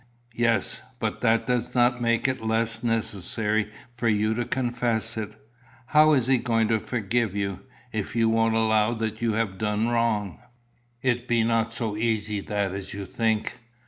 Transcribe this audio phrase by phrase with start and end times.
[0.33, 0.81] "Yes.
[0.99, 5.33] But that does not make it less necessary for you to confess it.
[5.85, 7.59] How is he to forgive you,
[7.91, 10.39] if you won't allow that you have done wrong?"
[11.03, 13.59] "It be not so easy that as you think.